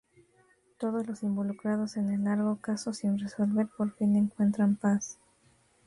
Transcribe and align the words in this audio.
Todos 0.79 1.05
los 1.05 1.21
involucrados 1.21 1.95
en 1.95 2.09
el 2.09 2.23
largo 2.23 2.55
caso 2.59 2.91
sin 2.91 3.19
resolver 3.19 3.67
por 3.67 3.91
fin 3.95 4.15
encuentran 4.15 4.75
paz. 4.75 5.19